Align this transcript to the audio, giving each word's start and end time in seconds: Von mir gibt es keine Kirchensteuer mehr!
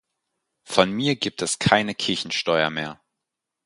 Von 0.63 0.89
mir 0.93 1.15
gibt 1.15 1.43
es 1.43 1.59
keine 1.59 1.93
Kirchensteuer 1.93 2.71
mehr! 2.71 2.99